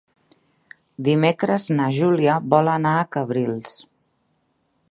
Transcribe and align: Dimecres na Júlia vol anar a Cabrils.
Dimecres 1.07 1.67
na 1.79 1.89
Júlia 1.97 2.37
vol 2.53 2.71
anar 2.77 2.95
a 3.01 3.05
Cabrils. 3.17 3.77